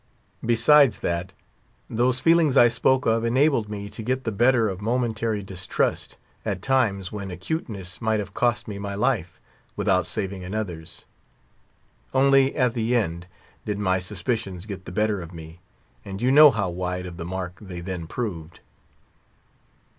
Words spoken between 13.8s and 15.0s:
suspicions get the